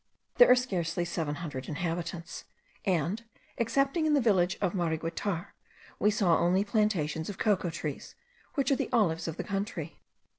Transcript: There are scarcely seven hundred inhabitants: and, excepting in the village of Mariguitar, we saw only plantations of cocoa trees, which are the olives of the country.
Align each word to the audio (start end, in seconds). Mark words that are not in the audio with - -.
There 0.37 0.49
are 0.49 0.55
scarcely 0.55 1.05
seven 1.05 1.35
hundred 1.35 1.69
inhabitants: 1.69 2.45
and, 2.85 3.23
excepting 3.59 4.07
in 4.07 4.15
the 4.15 4.19
village 4.19 4.57
of 4.59 4.73
Mariguitar, 4.73 5.53
we 5.99 6.09
saw 6.09 6.39
only 6.39 6.63
plantations 6.63 7.29
of 7.29 7.37
cocoa 7.37 7.69
trees, 7.69 8.15
which 8.55 8.71
are 8.71 8.75
the 8.75 8.89
olives 8.91 9.27
of 9.27 9.37
the 9.37 9.43
country. 9.43 9.99